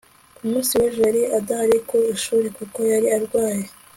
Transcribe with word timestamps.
ku 0.35 0.41
munsi 0.49 0.71
w'ejo 0.79 0.99
yari 1.07 1.21
adahari 1.37 1.77
ku 1.89 1.97
ishuri 2.13 2.47
kuko 2.57 2.79
yari 2.91 3.07
arwaye 3.17 3.65